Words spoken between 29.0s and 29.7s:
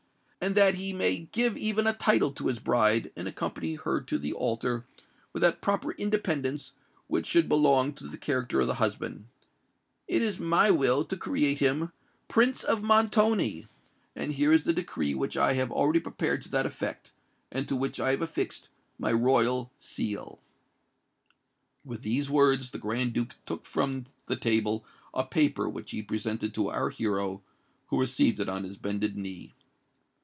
knee.